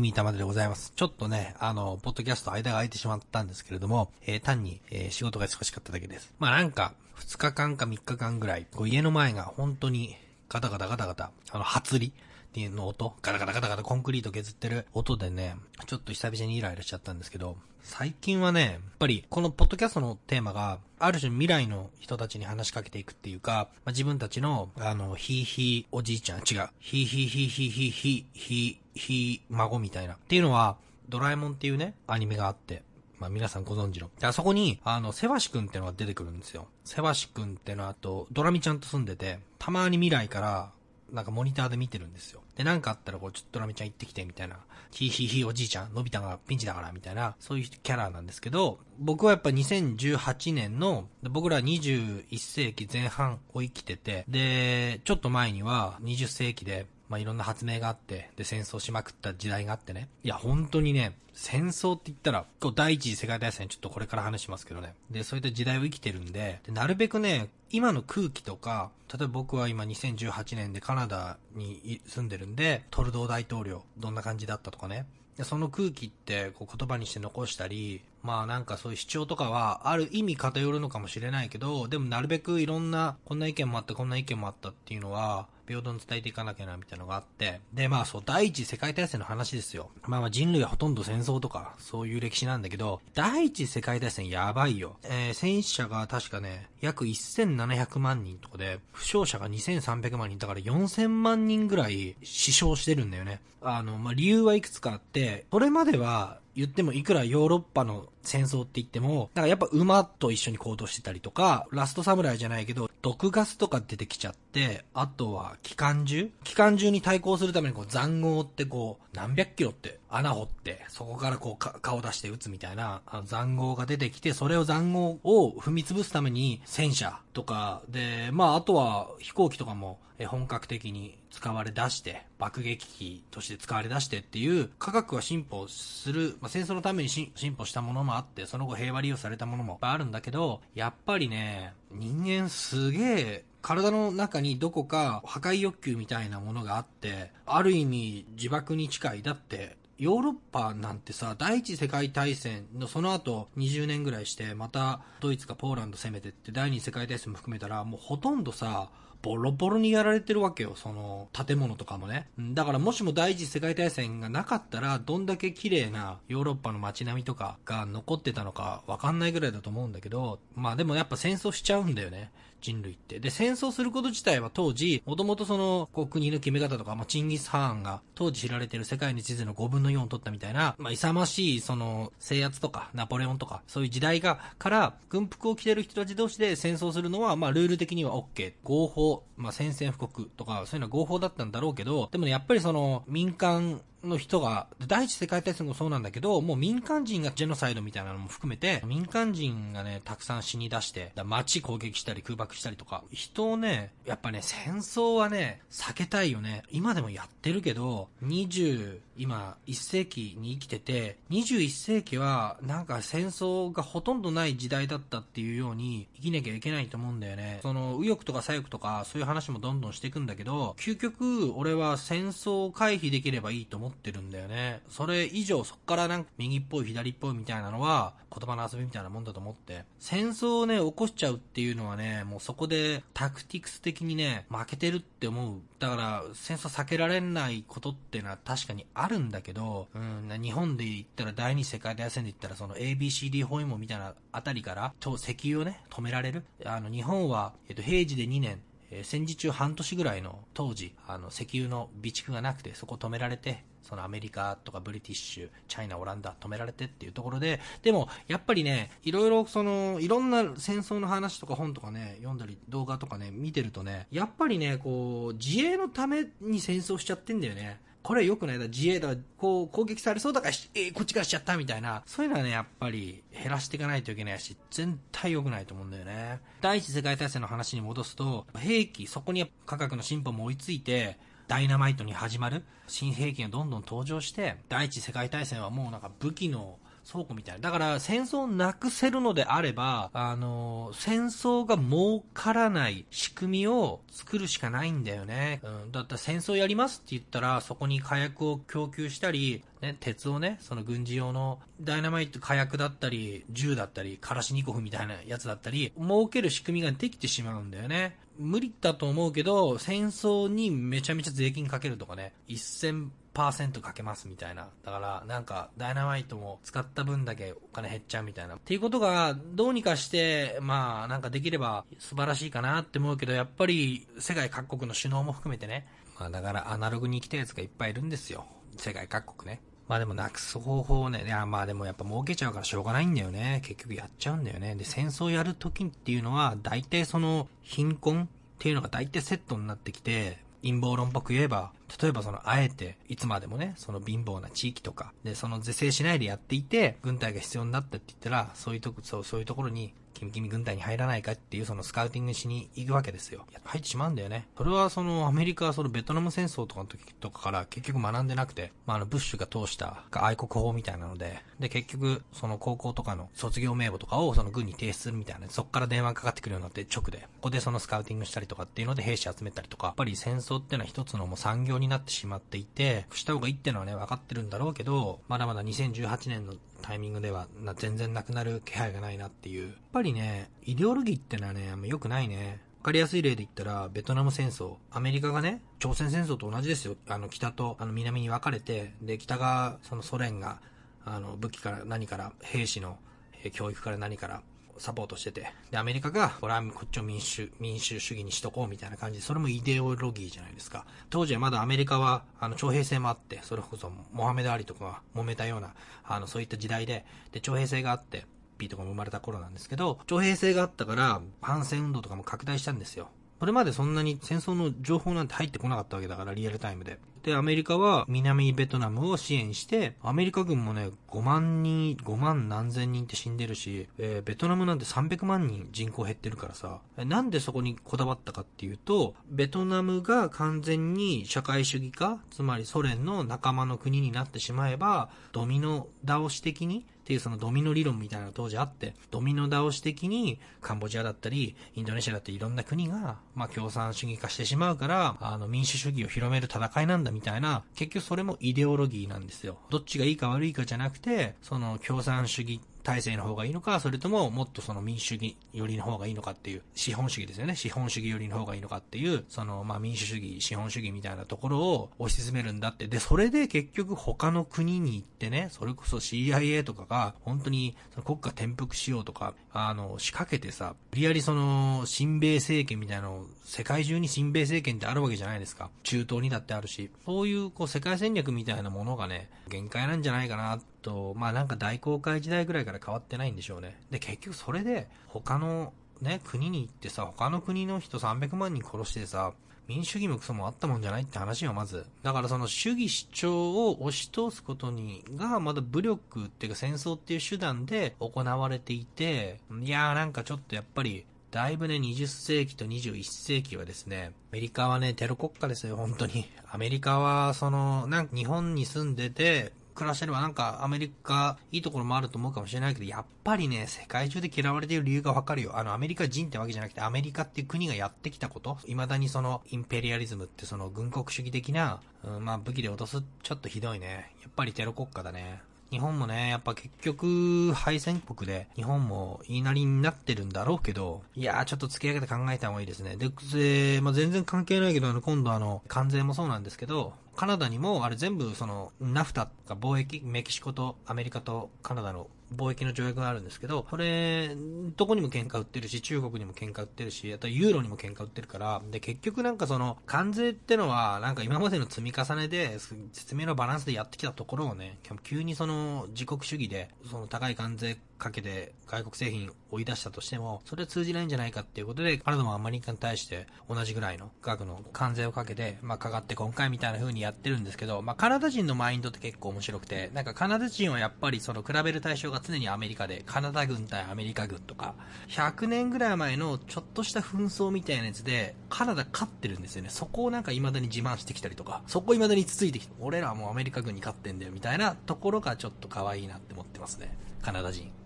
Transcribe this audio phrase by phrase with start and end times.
[0.00, 0.94] 君玉でございます。
[0.96, 6.32] ちょっとね、あの、ポッドキャスト間が空いてしまったんですけれども、えー、単に、えー、仕事が忙しかっただけです。
[6.38, 10.16] まあなんか、2日間か3日間ぐらい、こう家の前が本当に
[10.48, 15.56] ガタガタガタガタ、あの、初りっていうの音、ガタガタガタガタコンクリート削ってる音でね、
[15.86, 30.14] ちょっと久々にイライラしちゃったんですけど、最近はね、やっぱりこのポッドキャストのテーマが、ある種未来の人たちに話しかけていくっていうか、まあ、自分たちの、あの、ひいひいおじいちゃん、違う、ひいひいひいひいひいひいひいひ孫みたいな。
[30.14, 30.76] っていうのは、
[31.08, 32.82] ドラえもんっていうね、アニメがあって、
[33.18, 34.10] まあ皆さんご存知の。
[34.22, 36.68] あそこに、あの、セワシ君ってのが出てくるんですよ。
[36.84, 40.72] セワシ君ってのは、あと、ドラミちゃんと住んでて、たまに未来から、
[41.12, 42.40] なんかモニターで見てるんですよ。
[42.56, 44.58] で、なんかあったらこう、ちょっとドラミちゃん行ってきて、みたいな。
[44.90, 60.08] ひいひいひいおじいちゃん、のび太がピンチだから、みたいな、そういうキャラなんですけど、僕はやっぱ2018年の、僕ら21世紀前半を生きてて、で、ちょっと前には20世紀で、まあ、いろんな発明があって、で、戦争しまくった時代があってね。
[60.22, 64.94] いや、本当にね、戦争って言ったら、こう、第一次世界大戦ちょっとこれから話しますけどね。
[65.10, 75.04] で、そういった時代を生きてるんで、でなるべくね、今の空気とか、例えば僕は今2018年でカナダに住んでるんで、トルドー大統領、どんな感じだったとかね。
[75.42, 87.60] その空気ってこう言葉にして残したり、まあなんかそういう主張とかはある意味偏るのかもしれないけど、でもなるべくいろんな、こんな意見もあったこんな意見もあったっていうのは、平等に伝えていかなきゃな、みたいなのがあって。
[87.72, 89.90] で、まあそう、第一次世界大戦の話ですよ。
[90.02, 94.96] まあまあ人類はほとんど戦争とか、そういう歴史なんだけど、第一次世界大戦やばいよ。
[95.04, 103.40] えー、戦死者が確かね、約1700万人とかで、負傷者が2300万人、だから4000万人ぐらい死傷してるんだよね。
[103.62, 116.30] あの、まあ理由はいくつかあって、それまでは、言ってもいくらヨーロッパの戦争って言っても、なんかやっぱ馬と一緒に行動してたりとか、ラストサムライじゃないけど、毒ガスとか出てきちゃって、あとは機関銃？
[116.42, 149.22] 機関銃に対抗するためにこう塹壕ってこう、何百キロって穴掘って、そこからこう顔出して撃つみたいな残壕が出てきて、それを残壕を踏み潰すために戦車とかで、まああとは飛行機とかも本格的に使われ出して、爆撃機として使われ出してっていう、科学は進歩する、まあ、戦争のために進歩したものもあって、その後平和利用されたものもあるんだけど、やっぱりね、人間すげえ体の中にどこか破壊欲求みたいなものがあって、ある意味自爆に近い。
[149.22, 158.88] だって、ヨーロッパなんてさ、第一次世界大戦のその後20年ぐらいして、またドイツかポーランド攻めてって第二次世界大戦も含めたら、もうほとんどさ、
[159.20, 162.30] ボロボロにやられてるわけよ、その建物とかもね。
[162.38, 172.30] だからもしも第一次世界大戦がなかったら、どんだけ綺麗なヨーロッパの街並みとかが残ってたのかわかんないぐらいだと思うんだけど、まあでもやっぱ戦争しちゃうんだよね。
[172.60, 173.20] 人類って。
[173.20, 188.54] で、戦争すること自体は当時、もともとその、こう国の決め方とか、まあ、チンギス・ハーンが当時知られてる世界の地図の5分の4を取ったみたいな、まあ、勇ましい、その、制圧とか、ナポレオンとか、そういう時代が、から、軍服を着てる人たち同士で戦争するのは、まあ、ルール的には OK。
[188.62, 206.62] 合法、まあ、宣戦布告とか、そういうのは合法だったんだろうけど、でもね、やっぱりその、民間の人が、第一次世界大戦もそうなんだけど、もう民間人がジェノサイドみたいなのも含めて、民間人がね、たくさん死に出して、街攻撃したり空爆したりとか、人をね、やっぱね、戦争はね、避けたいよね。
[206.70, 217.58] 今でもやってるけど、20、今、1世紀に生きてて、21世紀は、なんか戦争がほとんどない時代だったっていうように、生きなきゃいけないと思うんだよね。
[217.60, 224.80] その、右翼とか左翼とか、そういう話もどんどんしていくんだけど、究極、俺は戦争を回避できればいいと思ってるんだよね。
[224.88, 229.84] それ以上、そっからなんか右っぽい左っぽいみたいなのは、言葉の遊びみたいなもんだと思って。
[229.98, 235.60] 戦争をね、起こしちゃうっていうのはね、もうそこでタクティクス的にね、負けてるって思う。
[235.78, 246.44] だから、戦争避けられないことってのは確かにあるんだけど、うん、日本で言ったら第二次世界大戦で言ったらその ABCD 包囲網みたいなあたりから、と石油をね、止められる。
[246.64, 248.60] あの、日本は、えっと、平時で2年、
[248.90, 267.80] え、戦時中半年ぐらいの当時、あの、石油の備蓄がなくて、そこ止められて、そのアメリカとかブリティッシュ、チャイナ、オランダ止められてっていうところで、でも、やっぱりね、いろいろその、いろんな戦争の話とか本とかね、読んだり動画とかね、見てるとね、やっぱりね、こう、自衛のために戦争しちゃってんだよね。
[268.02, 276.40] これは良くないだ、自衛だ、こう、攻撃されそうだから、えー、こっちからしちゃったみたいな、そういうのはね、やっぱり減らしていかないといけないし、全体良くないと思うんだよね。
[276.60, 286.78] 第一次世界大戦の話に戻すと、兵器、そこに価格の進歩も追いついて、ダイナマイトに始まる新兵器がどんどん登場して、第一次世界大戦はもうなんか武器の
[287.10, 287.60] 倉庫みたいな。
[287.60, 295.60] だから戦争をなくせるのであれば、あの、戦争が儲からない仕組みを作るしかないんだよね。
[295.62, 295.92] うん。
[295.92, 308.18] だったら戦争やりますって言ったら、そこに火薬を供給したり、ね、鉄をね、その軍事用のダイナマイト火薬だったり、銃だったり、カラシニコフみたいなやつだったり、儲ける仕組みができてしまうんだよね。
[308.38, 314.68] 無理だと思うけど、戦争にめちゃめちゃ税金かけるとかね、1000かけますみたいな。
[314.84, 318.56] だから、なんか、ダイナマイトも使った分だけお金減っちゃうみたいな。
[318.56, 325.86] っていうことが、どうにかして、まあ、なんかできれば素晴らしいかなって思うけど、やっぱり、世界各国の首脳も含めてね、
[326.18, 328.46] まあ、だからアナログに生きたやつがいっぱいいるんですよ。
[328.76, 329.60] 世界各国ね。
[329.88, 333.60] まあでもなくす方法ね、いやまあでもやっぱ儲けちゃうからしょうがないんだよね。
[333.64, 334.76] 結局やっちゃうんだよね。
[334.76, 338.26] で、戦争やるときっていうのは、大体その貧困っ
[338.60, 353.46] ていうのが大体セットになってきて、陰謀論っぽく言えば、例えばその、あえて、いつまでもね、その貧乏な地域とか、で、その是正しないでやっていて、軍隊が必要になったって言ったら、そういうとこ、そう、そういうところに君君軍隊に入らないかっていうそのスカウティングしに行くわけですよ。
[353.64, 354.46] 入ってしまうんだよね。
[354.56, 379.68] それはそのアメリカはそのベトナム戦争とかの時とかから結局学んでなくて、まあ、あのブッシュが通した愛国法みたいなので、で結局その高校とかの卒業名簿とかをその軍に提出するみたいな、そこから電話かかってくるようになって直で、ここでそのスカウティングしたりとかっていうので兵士集めたりとか、やっぱり戦争っていうのは一つのもう産業になってしまっていて、した方がいいってのはね、分かってるんだろうけど、まだまだ2018年のタイミングではな全然なくなる気配がないなっていう。
[379.68, 382.60] やっぱりね、イデオロギーってのはね、あんま良くないね。
[382.80, 384.76] わかりやすい例で言ったら、ベトナム戦争。
[384.90, 386.96] アメリカがね、朝鮮戦争と同じですよ。
[387.08, 390.62] あの、北と、あの、南に分かれて、で、北が、そのソ連が、
[391.04, 392.98] あの、武器から何から、兵士の、
[393.44, 394.42] え教育から何から、
[394.80, 395.52] サポートしてて。
[395.70, 400.86] で、アメリカが、これはこっちを民主、民主主義にしとこうみたいな感じで、それもイデオロギーじゃないですか。
[401.10, 413.08] 当時はまだアメリカは、あの、徴兵制もあって、それこそ、モハメド・アリとかが揉めたような、あの、そういった時代で、で、徴兵制があって、ピーとかも生まれた頃なんですけど、徴兵制があったから、反戦運動とかも拡大したんですよ。
[413.40, 416.98] それまでそんなに戦争の情報なんて入ってこなかったわけだから、リアルタイムで。
[417.22, 449.58] で、アメリカは南ベトナムを支援して、アメリカ軍もね、5万人、5万何千人って死んでるし、えー、ベトナムなんて300万人人口減ってるからさ、なんでそこにこだわったかっていうと、ベトナムが完全に社会主義化、つまりソ連の仲間の国になってしまえば、ドミノ倒し的にっていうそのドミノ理論みたいなのが当時あって、ドミノ倒し的にカンボジアだったり、インドネシアだったりいろんな国が、まあ共産主義化してしまうから、あの民主主義を広める戦いなんだみたいな、結局それもイデオロギーなんですよ。
[449.70, 457.56] どっちがいいか悪いかじゃなくて、その共産主義体制の方がいいのか、それとももっとその民主主義寄りの方がいいのかっていう、資本主義ですよね。
[457.56, 462.86] 資本主義寄りの方がいいのかっていう、そのまあ民主主義、資本主義みたいなところを推し進めるんだって。
[462.86, 475.70] で、それで結局他の国に行ってね、それこそ CIA とかが本当にその国家転覆しようとか、あの、仕掛けてさ、無理やりその、親米政権みたいなのを、世界中に親米政権ってあるわけじゃないですか。
[475.82, 483.80] 中東にだってあるし、そういうこう世界戦略みたいなものがね、限界なんじゃないかなと、まあなんか大航海時代ぐらいから変わってないんでしょうね。
[483.90, 489.32] で、結局それで、他のね、国に行ってさ、他の国の人300万人殺してさ、
[489.68, 491.86] 民主主義もクソもあったもんじゃないって話よ、まず。
[492.02, 506.28] だからその主義主張を押し通すことに、が、まだ武力っていうか戦争っていう手段で行われていて、いやーなんかちょっとやっぱり、だいぶね、20世紀と21世紀はですね、アメリカはね、テロ国家ですよ、本当に。
[506.50, 515.56] アメリカは、その、なんか日本に住んでて、暮らしてればなんかアメリカいいところもあると思うかもしれないけど、やっぱりね、世界中で嫌われている理由がわかるよ。
[515.56, 524.12] あの、アメリカ人ってわけじゃなくて、アメリカっていう国がやってきたこと、未だにその、インペリアリズムってその軍国主義的な、うん、まあ武器で落とす、ちょっとひどいね。
[524.22, 525.42] やっぱりテロ国家だね。
[525.70, 532.96] 日本もね、やっぱ結局、敗戦国で、日本も言いなりになってるんだろうけど、いやー、ちょっと突き上げて考えた方がいいですね。
[532.96, 544.36] で、でまあ、全然関係ないけど、今度あの、関税もそうなんですけど、カナダにも、あれ全部その、ナフタが貿易、メキシコとアメリカとカナダの貿易の条約があるんですけど、これ、
[544.76, 552.58] どこにも喧嘩売ってるし、中国にも喧嘩売ってるし、あとユーロにも喧嘩売ってるから、で、結局なんかその、関税ってのは、なんか今までの積み重ねで、
[552.92, 574.74] 説明のバランスでやってきたところをね、急にその、自国主義で、その高い関税かけて外国製品追い出したとしても、それは通じないんじゃないかっていうことで、カナダもアメリカに対して同じぐらいの額の関税をかけて、まあ、かかって今回みたいな風にやってるんですけど、まあ、カナダ人のマインドって結構面白くて、なんかカナダ人はやっぱりその比べる対象が常にアメリカで、カナダ軍対アメリカ軍とか、
[575.08, 579.68] 100年ぐらい前のちょっとした紛争みたいなやつで、カナダ勝ってるんですよね。
[579.68, 586.96] そこをなんか未だに自慢してきたりとか、そこ未だにつついてきて、俺らはもうアメリカ軍に勝ってんだよみたいなところがちょっと可愛いなって思ってますね。
[587.22, 587.79] カナダ人。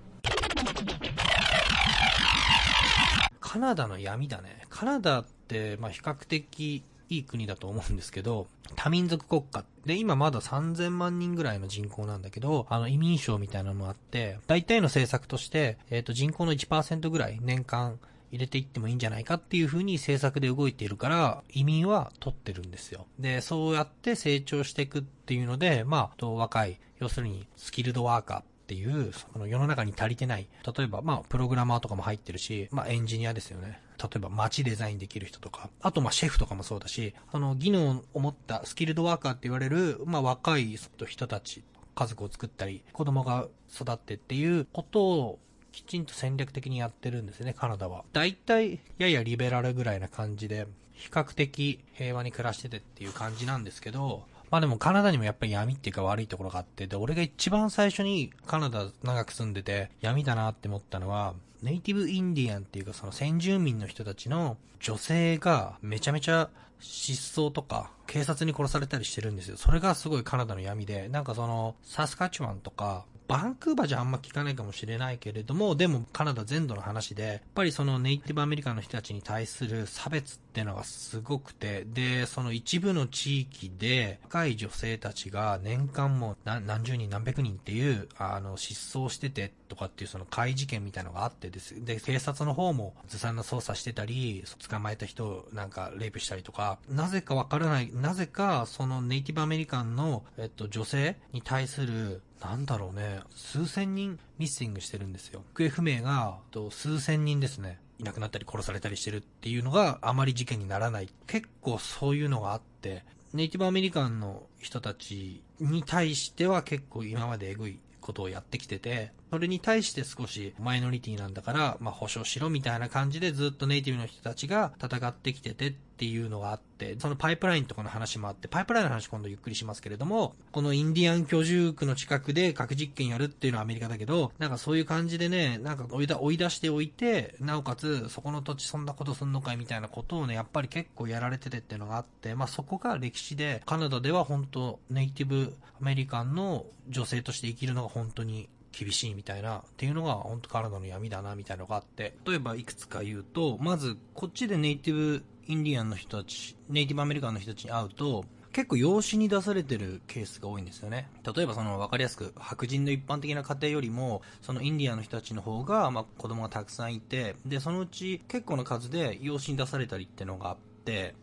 [3.40, 4.62] カナダの闇だね。
[4.68, 9.64] カナダって、まあ、比較的いい国だと思うんですけど、多民族国家。
[9.86, 17.98] で、今まだ3000万人ぐらいの人口なんだけど、あの移民省みたいなのもあって、大体の政策として、えっ、ー、と人口の1%ぐらい年間
[18.32, 23.06] 入れていってもいいんじゃないかっていう風に政策で動いているから、移民は取ってるんですよ。
[23.20, 30.48] で、そうやって成長していくっていうので、まあ、と若い、要するにスキルドワーカーっていう、その世の中に足りてない。
[30.76, 33.80] 例えば、まあ、プログラマーとかも入ってるし、まあ、エンジニアですよね。
[34.02, 41.62] 例えば街デザインできる人とか、あとまあシェフとかもそうだし、あの技能を持ったスキルドワーカーって言われる、まあ若い人たち、
[41.94, 45.38] 家族を作ったり、子供が育ってっていうことを
[45.70, 48.04] きちんと戦略的にやってるんですね、カナダは。
[48.12, 69.56] 大体、ややリベラルぐらいな感じで、比較的平和に暮らしててっていう感じなんですけど、まあでもカナダにもやっぱり闇っていうか悪いところがあって、で、俺が一番最初にカナダ長く住んでて闇だなって思ったのは、ネイティブインディアンっていうかその先住民の人たちの女性がめちゃめちゃ失踪とか警察に殺されたりしてるんですよ。
[69.56, 91.84] それがすごいカナダの闇で、なんかそのサスカチュワンとかバンクーバーじゃあんま聞かないかもしれないけれども、でもカナダ全土の話で、やっぱりそのネイティブアメリカンの人たちに対する差別っていうのがすごくて、で、その一部の地域で若い女性たちが年間も何十人何百人っていう、あの、失踪しててとかっていうその怪事件みたいなのがあってです。
[91.84, 105.42] で、警察の方もずさんな捜査してたり、捕まえた人なんかレイプしたりとか、なぜかわからない、なぜかそのネイティブアメリカンの、えっと、女性に対するなんだろうね、数千人ミッシングしてるんですよ。
[105.54, 107.80] 行方不明が、と数千人ですね。
[107.98, 111.08] いなくなったり殺されたりしてるっていうのがあまり事件にならない。
[111.26, 161.08] 結構そういうのがあって、ネイティブアメリカンの人たちに対しては結構今までエグいことをやってきてて、それに対して少しマイノリティなんだから、まあ保証しろみたいな感じでずっとネイティブの人たちが戦ってきててっていうのがあって、そのパイプラインとかの話もあって、パイプラインの話今度ゆっくりしますけれども、このインディアン居住区の近くで核実験やるっていうのはアメリカだけど、なんかそういう感じでね、なんか追い追い出しておいて、なおかつそこの土地そんなことすんのかいみたいなことをね、やっぱり結構やられててっていうのがあって、まあそこが歴史で、カナダでは本当ネイティブアメリカンの女性として生きるのが本当に厳しいみたいな、っていうのが本当カナダの闇だなみたいなのがあって、例えばいくつか言うと、まずこっちでネイティブインディアンの人たち、ネイティブアメリカンの人たちに会うと、結構養子に出されてるケースが多いんですよね。
[161.24, 170.73] 例えばその分かりやすく白人の一般的な家庭よりも、そのインディアンの人たちの方が、まあ子供がたくさんいて、で、そのうち結構な数で養子に出されたりってのがあって、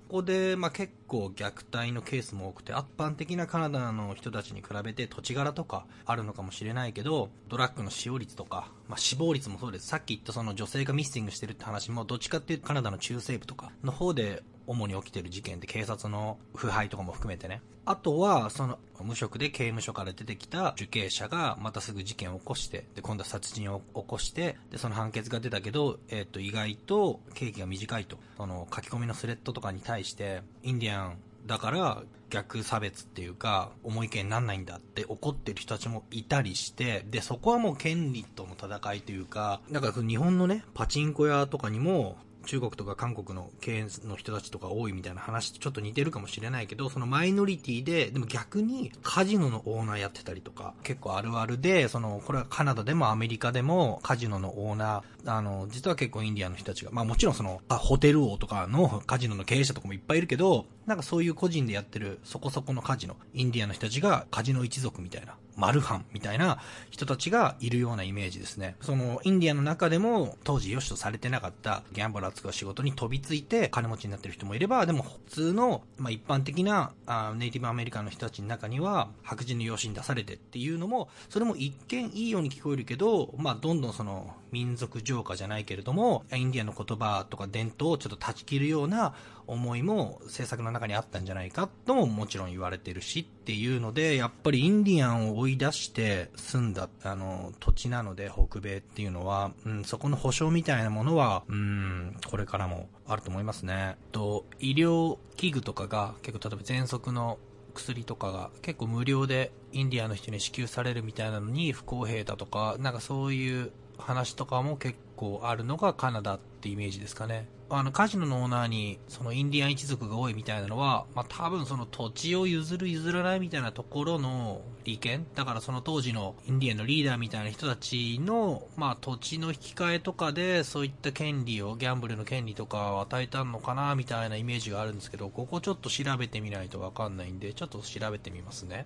[0.09, 9.87] ここで、まあ、結構虐待のケースも多くて、一般的なカナダの人たちに比べて土地柄とかあるのかもしれないけど、ドラッグの使用率とか、まあ、死亡率もそうです。
[9.87, 17.61] さっき言ったその女性がミッシングしてるって話も、どっちかっていうとカナダの中西部とかの方で主に起きてる事件で警察の腐敗とかも含めてね。
[17.85, 28.17] あとは、その、無職で刑務所から出てきた受刑者が、またすぐ事件を起こして、で、今度は殺人を起こして、で、その判決が出たけど、えっ、ー、と、意外と刑期が短いと。
[28.37, 66.57] その、書き込みのスレッドとかに対して、インディアンだから逆差別っていうか、重い意見になんないんだって怒ってる人たちもいたりして、で、そこはもう権利との戦いというか、だか日本のね、パチンコ屋とかにも、中国とか韓国の経営の人たちとか多いみたいな話とちょっと似てるかもしれないけど、そのマイノリティで、でも逆にカジノのオーナーやってたりとか、結構あるあるで、その、これはカナダでもアメリカでもカジノのオーナー、あの、実は結構インディアンの人たちが、まあもちろんその、ホテル王とかのカジノの経営者とかもいっぱいいるけど、なんかそういう個人でやってるそこそこのカジノ、インディアンの人たちがカジノ一族みたいなマルハンみたいな
[66.89, 68.75] 人たちがいるようなイメージですね。
[68.81, 89.13] その、インディアの中でも、当時良しとされてなかったギャンブラーつく仕事に飛びついて金持ちになってる人もいれば、でも普通の、まあ、一般的なあネイティブアメリカンの人たちの中には、白人の養子に出されてっていうのも、それも一見いいように聞こえるけど、まあ、どんどんその、民族浄化じゃないけれども、インディアンの言葉とか伝統をちょっと断ち切るような
[89.47, 103.97] 思いも制作の中にあったんじゃないかとももちろん言われてるしっていうので、やっぱりインディアンを追い出して住んだ、あの、土地なので、北米っていうのは、うん、そこの保証みたいなものは、うん、これからもあると思いますね。
[104.11, 107.39] と、医療器具とかが結構例えば喘息の
[107.73, 117.47] 薬とかが結構無料でインディアンの人に支給されるみたいなのに不公平だとか、なんかそういう話とかも結構あるのがカナダってイメージですかね。
[117.73, 138.85] あの、カジノのオーナーに、そのインディアン一族が多いみたいなのは、まあ、多分その土地を譲る譲らないみたいなところの利権だからその当時のインディアンのリーダーみたいな人たちの、まあ、土地の引き換えとかで、そういった権利を、ギャンブルの権利とかを与えたのかな、みたいなイメージがあるんですけど、ここちょっと調べてみないとわかんないんで、ちょっと調べてみますね。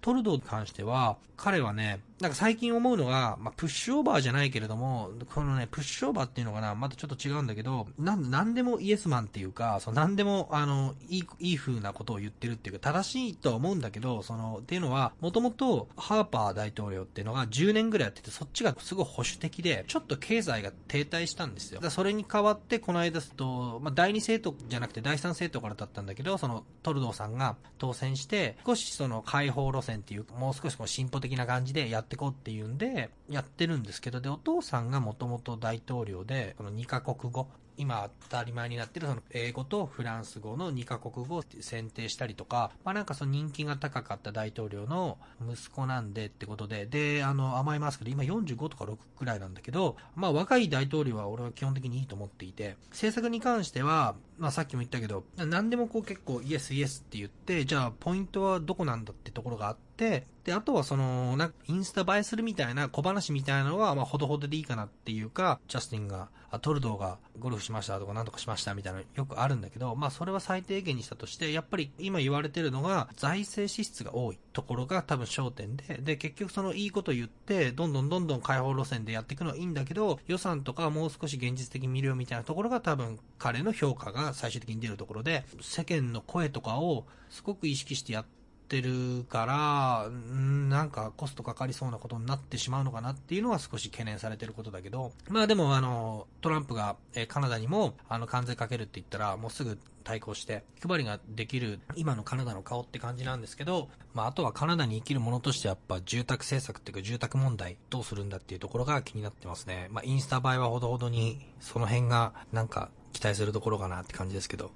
[0.00, 21.80] トルドーに関しては、彼はね、なんか最近思うのが、まあ、プッシュオーバーじゃないけれども、このね、プッシュオーバーっていうのかな、またちょっと違うんだけど、なん、なんでもイエスマンっていうか、そのなんでも、あの、いい、いい風なことを言ってるっていうか、正しいとは思うんだけど、その、っていうのは、もともと、ハーパー大統領っていうのが10年ぐらいやってて、そっちがすごい保守的で、ちょっと経済が停滞したんですよ。
[21.80, 37.48] だそれに代わって、この間すと、まあ、第2政党じゃなくて第3政党からだったんだけど、その、トルドーさんが当選して、少しその、解放路線っていう、もう少しこう進歩的な感じでやっていこうっていうん、でやってるんですけど、で、お父さんがもともと大統領で、この2カ国語、
[37.78, 45.16] 今当たり前になってるその英語とフランス語の2カ国語を選定したりとか、まあなんかその人気が高かった大統領の
[45.48, 88.24] 息子なんでってことで、で、あの、甘えますけど、今45とか6くらいなんだけど、まあ若い大統領は俺は基本的にいいと思っていて、政策に関しては、まあさっきも言ったけど、何でもこう結構イエスイエスって言って、じゃあポイントはどこなんだってところがあって、で、あとはその、なんかインスタ映えするみたいな小話みたいなのは、まあほどほどでいいかなっていうか、ジャスティンが、あトルドーがゴルフしましたとかなんとかしましたみたいなよくあるんだけど、まあそれは最低限にしたとして、やっぱり今言われてるのが財政支出が多いところが多分焦点で、で結局そのいいこと言って、どんどんどんどん開放路線でやっていくのはいいんだけど、予算とかもう少し現実的に見るよみたいなところが多分彼の評価が最終的に出るところで、世間の声とかをすごく意識してやっ
[88.68, 109.88] てるから、なんかコストかかりそうなことになってしまうのかなっていうのは少し懸念されてることだけど、まあでもあの、トランプが、えカナダにもあの関税かけるって言ったら、もうすぐ対抗して、気配りができる今のカナダの顔って感じなんですけど、まああとはカナダに生きるものとしてやっぱ住宅政策っていうか住宅問題どうするんだっていうところが気になってますね。
[109.90, 114.70] まあインスタ映えはほどほどにその辺がなんか期待するところかなって感じですけど。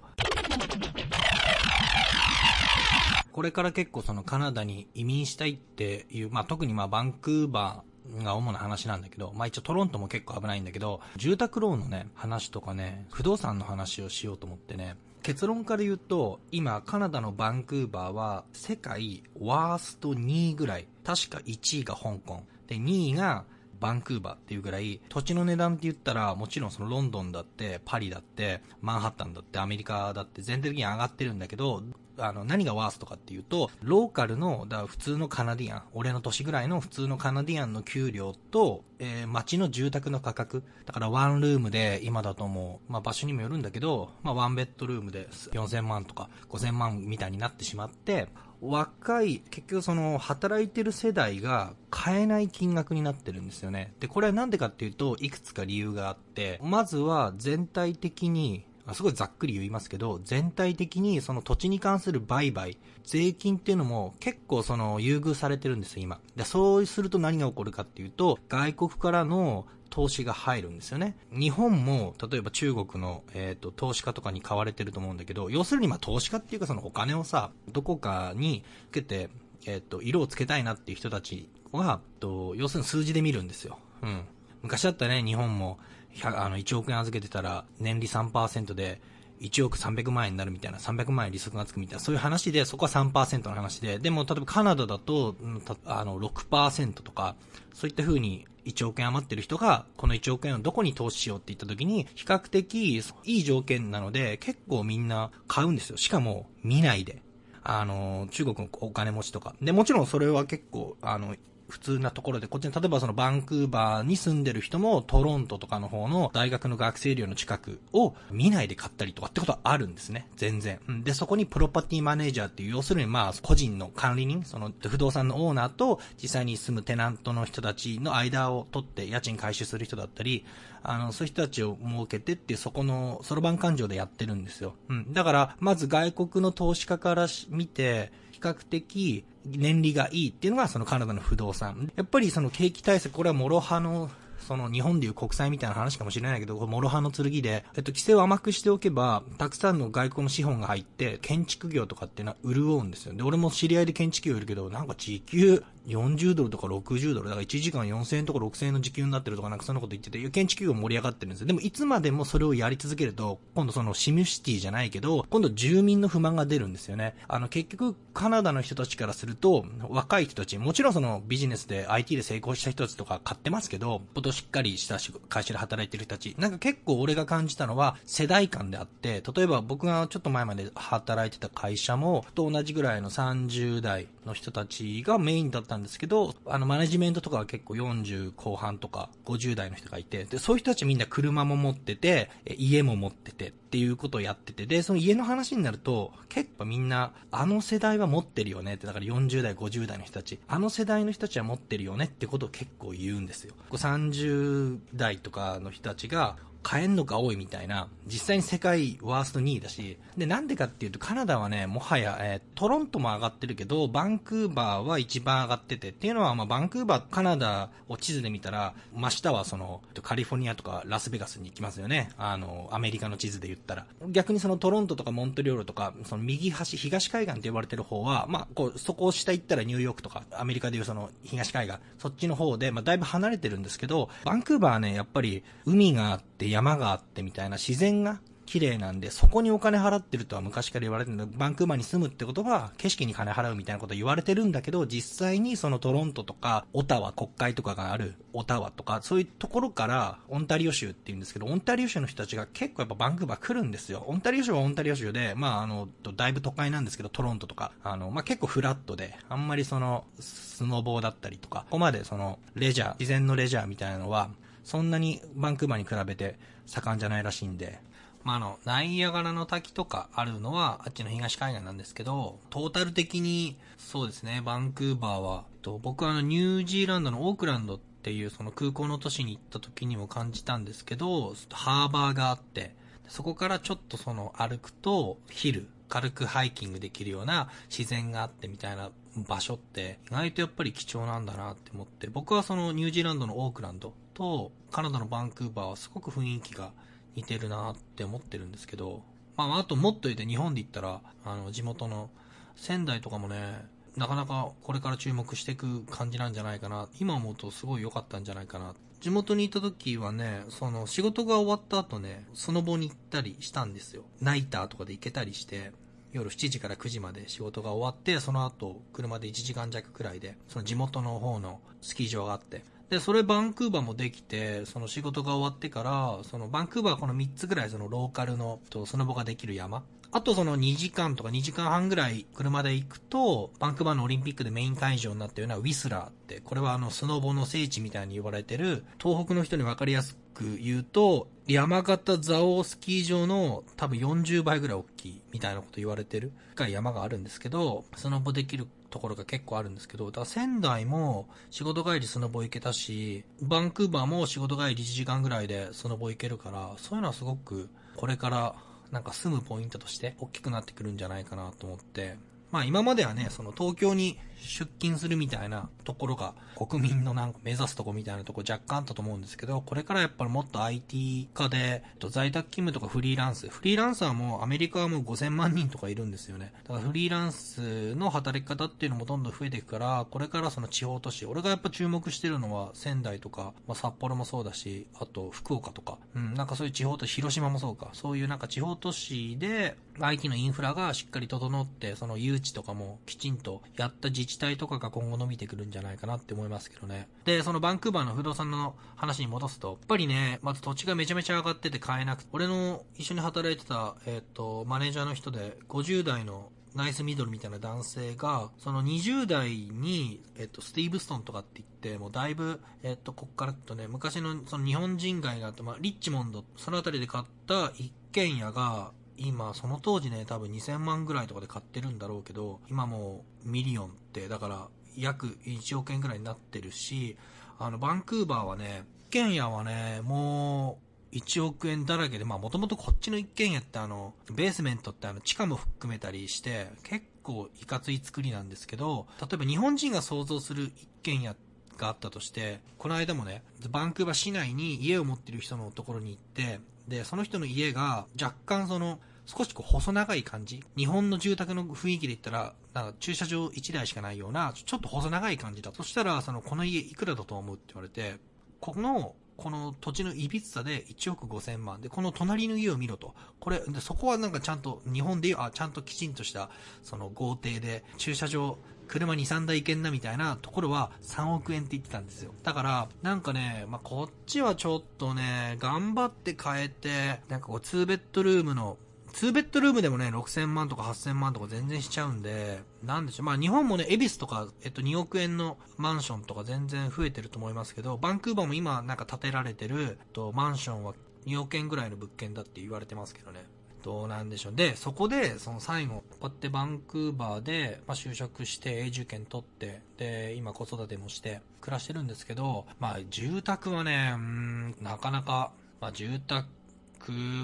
[3.33, 20.88] これから結構そのカナダに移民したいっていう、まあ特にまあバンクーバーが主な話なんだけど、まあ一応トロントも結構危ないんだけど、住宅ローンのね、話とかね、不動産の話をしようと思ってね、結論から言うと、今、カナダのバンクーバーは、世界ワースト2位ぐらい。
[21.05, 22.42] 確か1位が香港。
[22.66, 23.45] で、2位が
[23.83, 31.83] バンクーバーっていうぐらい、土地の値段って言ったら、もちろんそのロンドンだって、パリだって、マンハッタンだって、アメリカだって全体的に上がってるんだけど、
[32.18, 40.62] あの、何がワーストかっていうと、ローカルの、だ普通のカナディアン、俺の年ぐらいの普通のカナディアンの給料と、えー、街の住宅の価格。
[40.87, 48.29] だからワンルームで、今だともう、まあ場所にもよるんだけど、まあワンベッドルームで4000万とか5000万みたいになってしまって、
[48.62, 53.92] 若い、結局その、働いてる世代が買えない金額になってるんですよね。
[53.98, 58.64] で、これはなんでかっていうと、いくつか理由があって、まずは全体的に、
[58.95, 66.21] すごいざっくり言いますけど、全体的にその土地に関する売買、税金っていうのも結構その優遇されてるんですよ、今。
[66.35, 71.16] で、そうすると何が起こるかっていうと、外国からの投資が入るんですよね。
[71.31, 79.29] 日本も、例えば中国の、えっ、ー、と、投資家とかに買われてると思うんだけど、要するにまあ投資家っていうかそのお金をさ、どこかにつけて、
[79.66, 83.79] えっ、ー、と、色をつけたいなっていう人たちは、と、要するに数字で見るんですよ。
[84.03, 84.25] うん。
[84.62, 85.79] 昔だったらね、日本も、
[86.22, 89.01] あの、1億円預けてたら、年利3%で、
[89.40, 95.37] 1億300万円になるみたいな、300万円利息がつくみたいな、そういう話で、そこは3%の話で、でも、例えばカナダだと、
[95.85, 97.35] あの、6%とか、
[97.75, 105.96] そういった風に1億円余ってる人が、この1億円をどこに投資しようって言った時に、比較的いい条件なので、結構みんな買うんですよ。
[105.96, 107.22] しかも、見ないで。
[107.64, 109.55] あの、中国のお金持ちとか。
[109.61, 111.35] で、もちろんそれは結構、あの、
[111.72, 120.28] 普通なところで、こっちに例えばそのバンクーバーに住んでる人もトロントとかの方の大学の学生寮の近くを見ないで買ったりとかってことはあるんですね。
[120.37, 120.78] 全然。
[121.02, 130.44] で、そこにプロパティマネージャーっていう、要するにまあ、個人の管理人、その不動産のオーナーと実際に住むテナントの人たちの間を取って家賃回収する人だったり、
[130.82, 134.74] あの、そういう人たちを設けてっていう、そこの、そろばん勘定でやってるんですよ。
[134.90, 135.14] うん。
[135.14, 141.90] だから、まず外国の投資家から見て、較的、年利がいいっていうのがそのカナダの不動産。
[141.96, 144.11] やっぱりその景気対策、これは諸刃の
[144.42, 153.14] その日本でいう国債みたいな話かもしれないけど、これ諸刃の剣で、えっと、規制を甘くしておけば、たくさんの外国の資本が入って、建築業とかっていうのは潤うんですよ。
[153.14, 161.47] で、俺も知り合いで建築業いるけど、なんか時給40ドルとか60ドル、だから1時間4000円とか6000円の時給になってるとかなんかそんなこと言ってて、建築業盛り上がってるんですよ。
[161.47, 167.14] でもいつまでもそれをやり続けると、今度そのシムシティじゃないけど、今度住民の不満が出るんですよね。
[167.29, 203.54] あの結局カナダの人たちからすると、若い人たち、もちろんそのビジネスで IT で成功した人たちとか買ってますけど、ことしっかりした会社で働いてる人たち、なんか結構俺が感じたのは世代間であって、例えば僕がちょっと前まで働いてた会社も、と同じぐらいの30代の人たちがメインだったんですけど、あの、マネジメントとかは結構40後半とか50代の人がいて、で、そういう人たちみんな車も持ってて、家も持っててっていうことをやってて、で、その家の話になると、結構みんな、あの世代は持ってるよねって、だから40代、50代の人たち、あの世代の人たちは持ってるよねってことを結構言うんですよ。
[203.70, 222.11] 30代とかの人たちが、買えんのか多いみたいな、実際に世界ワースト2位だし、で、なんでかっていうと、カナダはね、もはや、えー、トロントも上がってるけど、バンクーバーは一番上がってて、っていうのは、まあ、バンクーバー、カナダを地図で見たら、真下はその、カリフォルニアとかラスベガスに行きますよね。
[222.16, 223.87] あの、アメリカの地図で言ったら。
[224.09, 238.20] 逆にそのトロントとかモントリオールとか、その右端、東海岸って呼ばれてる方は、まあ、こう、そこを下行ったらニューヨークとか、アメリカでいうその東海岸、そっちの方で、まあ、だいぶ離れてるんですけど、バンクーバーはね、やっぱり、海があって、山があってみたいな自然が
[238.52, 254.04] 綺麗なんで、そこにお金払ってるとは昔から言われてるバンクーバーに住むってことは、景色に金払うみたいなこと言われてるんだけど、実際にそのトロントとか、オタワ、国会とかがあるオタワとか、そういうところから、オンタリオ州って言うんですけど、オンタリオ州の人たちが結構やっぱバンクーバー来るんですよ。
[254.06, 264.28] オンタリオ州はオンタリオ州で、まああの、だいぶ都会なんですけど、トロントとか、あの、まあ結構フラットで、あんまりその、スノボーだったりとか、ここまでその、レジャー、自然のレジャーみたいなのは、
[264.64, 267.81] そんなにバンクーバーに比べて盛んじゃないらしいんで、
[268.25, 282.75] まあ、あの、ナイアガラの滝とかあるのは、あっちの東海岸なんですけど、トータル的に、そうですね、バンクーバーは、と僕はあの、ニュージーランドのオークランドっていうその空港の都市に行った時にも感じたんですけど、ハーバーがあって、
[283.09, 288.90] そこからちょっとその歩くと、ヒル、軽くハイキングできるような自然があってみたいな
[289.29, 296.72] 場所って意外とやっぱり貴重なんだなって思って、僕はそのニュージーランドのオークランドとカナダのバンクーバーはすごく雰囲気が
[297.14, 299.03] 似てるなって思ってるんですけど、
[299.37, 302.11] まあ、あともっと言って日本で言ったら、あの、地元の
[302.57, 306.88] 仙台とかもね、なかなかこれから注目していく感じなんじゃないかな。
[306.98, 308.75] 今思うとすごい良かったんじゃないかな。
[309.01, 314.05] 地元にいた時はね、その仕事が終わった後ね、その場に行ったりしたんですよ。
[314.20, 315.72] ナイターとかで行けたりして、
[316.12, 329.83] 夜7時から9時まで仕事が終わって、その後車で1時間弱くらいで、その地元の方のスキー場があって、で、それバンクーバーもできて、その仕事が終わってから、そのバンクーバーはこの3つぐらいそのローカルの、とスノボができる山。
[330.11, 358.55] あとその2時間とか2時間半ぐらい車で行くと、バンクーバーのオリンピックでメイン会場になったようなウィスラーって、これはあのスノボの聖地みたいに呼ばれてる、東北の人に分かりやすく言うと、山形蔵王スキー場の多分40倍ぐらい大きいみたいなこと言われてる深い山があるんですけど、スノボできるところが結構あるんですけど、だから仙台も仕事帰りスノボ行けたし、バンクーバーも仕事帰り1時間ぐらいでスノボ行けるから、そういうのはすごくこれから
[358.92, 362.16] なんか住むポイントとして大きくなってくるんじゃないかなと思って、
[362.52, 376.52] まあ今まではね、その東京に出勤するみたいなところが国民のなんか目指すとこみたいなとこ若干あったと思うんですけど、これからやっぱりもっと IT 化で、在宅勤務とかフリーランス、フリーランサーもうアメリカはもう5000万人とかいるんですよね。
[376.64, 397.09] だからフリーランスの働き方っていうのもどんどん増えていくから、これからその地方都市、俺がやっぱ注目してるのは仙台とか、まあ、札幌もそうだし、あと福岡とか、うん、なんかそういう地方都市、広島もそうか、そういうなんか地方都市で IT のインフラがしっかり整って、その誘致とかもきちんとやった自治体とかが今後伸びてくるんじゃないかなって思いますけどね。
[397.24, 427.16] で、そのバンクーバーの不動産の話に戻すと、やっぱりね、まず土地がめちゃめちゃ上がってて買えなくて、俺の一緒に働いてた、えっ、ー、と、マネージャーの人で、50代のナイスミドルみたいな男性が、その20代に、えっと、スティーブストンとかって言って、もうだいぶ、えっと、こっからとね、昔のその日本人街があって、まあ、リッチモンド、そのあたりで買った一軒家が、今、その当時ね、多分2000万ぐらいとかで買ってるんだろうけど、今もうミリオンって、だから約1億円ぐらいになってるし、
[427.59, 430.79] あの、バンクーバーはね、一軒家はね、も
[431.12, 441.37] う、1億円だらけで、まあもともとこっちの一軒家ってあの、ベースメントってあの、地下も含めたりして、結構いかつい作りなんですけど、例えば日本人が想像する一軒家
[441.77, 450.62] があったとして、この間もね、バンクーバー市内に家を持ってる人のところに行って、で、その人の家が若干その、少しこう細長い感じ。
[450.77, 455.73] 日本の住宅の雰囲気で言ったら、なんか駐車場1台しかないような、ちょっと細長い感じだ。
[455.73, 458.18] そしたら、その、この家いくらだと思うって言われて、
[458.61, 463.14] このこの土地のいびつさで1億5千万で、この隣の家を見ろと。
[463.40, 466.51] これ、でそこはなんかちゃんと、日本で言う、あ、ちゃんときちんとした、
[466.83, 468.59] その豪邸で、駐車場、
[468.92, 472.35] 車2、3台行けんなみたいなところは3億円って言ってたんですよ。
[472.42, 478.76] だから、なんかね、まあ、こっちはちょっとね、頑張って変えて、なんかこう2ベッドルームの
[479.14, 483.24] 2ベッドルームでもね、6000万とか8000万とか全然しちゃうんで、なんでしょう。
[483.24, 490.92] まあ日本もね、恵比寿とか、えっと2億円のマンションとか全然増えてると思いますけど、バンクーバーも今なんか建てられてる、えっと、マンションは
[491.24, 493.46] 2億円ぐらいの物件だって言われてますけどね。
[493.83, 494.55] どうなんでしょう。
[494.55, 506.47] で、そこで、その最後、こうやってバンクーバーで、まあ、就職して永住権取って、で、今子育てもして暮らしてるんですけど、まあ、住宅はね、うん、なかなか、まあ、住宅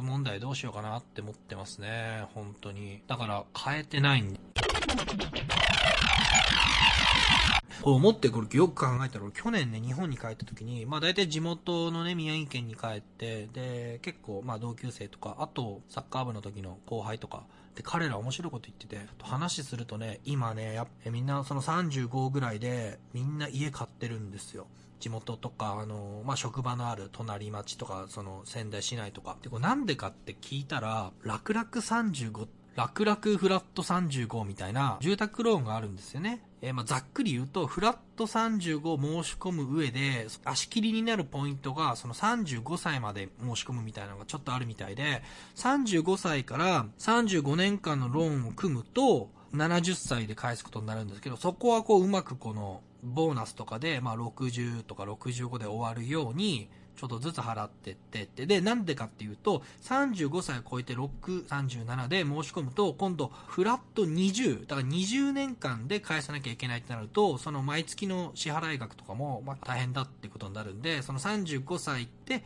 [0.03, 2.25] 問題どうしようかなって思ってますね。
[2.35, 3.03] 本当に。
[3.07, 4.41] だから変えてないんで。
[7.83, 24.67] こう思ってこれよく考えたら、去年ね、日本に帰った時に、まあ大体地元のね、宮城県に帰って、で、結構、まあ同級生とか、あと、サッカー部の時の後輩とか、で、彼ら面白いこと言ってて、話するとね、今ね、やみんなその35ぐらいで、みんな家買ってるんですよ。
[24.99, 29.37] 地元とか、あの、まあ、職場のある隣町とか、その仙台市内とか。
[29.43, 36.45] で、これなんでかって聞いたら、楽々35って、楽々フラット35みたいな住宅ローンがあるんですよね。
[36.63, 45.23] えー、ま、ざっくり言うと、フラット35を申し込む上で、足切りになるポイントが、その35歳まで申し込むみたいなのがちょっとあるみたいで、
[45.57, 58.47] 35歳から35年間のローンを組むと、70歳で返すことになるんですけど、そこはこううまくこの、ボーナスとかで、まあ60とか65で終わるように、ちょっとずつ払ってってって。
[58.47, 72.43] で、なんでかっていうと、35歳を超えて6、37で申し込むと、今度、フラット20、だから20年間で返さなきゃいけないってなると、その毎月の支払い額とかも、まあ大変だってことになるんで、その35歳って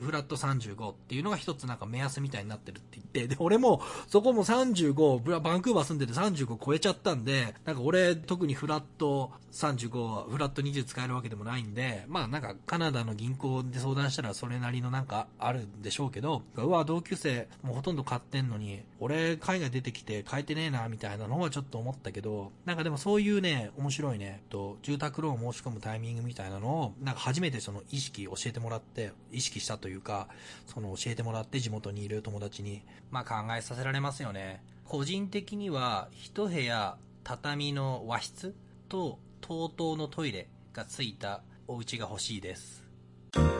[0.00, 30.28] フラット35っていうのが一つなんか目安みたいになってるって言って、で、俺も、そこも35、バンクーバー住んでて35超えちゃったんで、なんか俺、特にフラット35、フラット20使えるわけでもないんで、まあなんかカナダの銀行でで相談したらそれなりのなんかあるんでしょうけど、うわ、同級生もうほとんど買ってんのに、俺海外出てきて変えてねえな、みたいなのはちょっと思ったけど、なんかでもそういうね、面白いね、と、住宅ローン申し込むタイミングみたいなのを、なんか初めてその意識教えてもらって、意識したというか、
[30.66, 34.62] その教えてもらって地元にいる友達に、まあ考えさせられますよね。
[34.84, 38.54] 個人的には、一部屋、畳の和室
[38.88, 42.83] と、TOTO のトイレがついたお家が欲しいです。
[43.34, 43.54] ピッ!